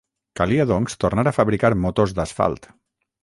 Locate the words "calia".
0.39-0.63